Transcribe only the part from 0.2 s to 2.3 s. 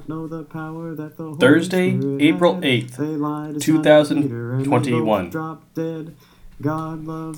the power that the Holy Thursday, Spirit